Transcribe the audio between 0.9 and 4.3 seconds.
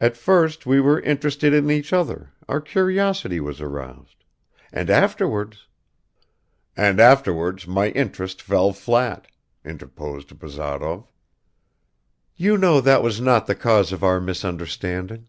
interested in each other, our curiosity was aroused...